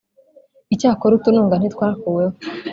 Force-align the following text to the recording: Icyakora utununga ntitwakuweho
Icyakora 0.73 1.13
utununga 1.17 1.55
ntitwakuweho 1.57 2.35